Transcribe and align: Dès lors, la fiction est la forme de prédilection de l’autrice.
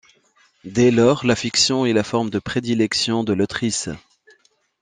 Dès 0.65 0.89
lors, 0.89 1.27
la 1.27 1.35
fiction 1.35 1.85
est 1.85 1.93
la 1.93 2.03
forme 2.03 2.31
de 2.31 2.39
prédilection 2.39 3.23
de 3.23 3.33
l’autrice. 3.33 3.87